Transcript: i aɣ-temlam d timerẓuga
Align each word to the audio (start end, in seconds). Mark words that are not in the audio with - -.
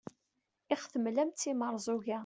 i 0.71 0.73
aɣ-temlam 0.75 1.29
d 1.31 1.35
timerẓuga 1.37 2.19